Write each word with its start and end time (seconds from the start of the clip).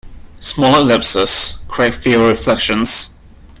Smaller 0.39 0.79
ellipses 0.79 1.63
create 1.67 1.93
fewer 1.93 2.27
reflections. 2.29 3.11